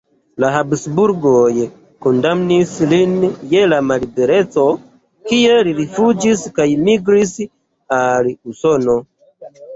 La 0.43 0.47
Habsburgoj 0.59 1.65
kondamnis 2.05 2.71
lin 2.93 3.13
je 3.51 3.61
mallibereco, 3.91 4.65
kie 5.29 5.61
li 5.69 5.75
rifuĝis 5.83 6.43
kaj 6.59 6.67
migris 6.89 7.37
al 8.01 8.33
Usono. 8.57 8.99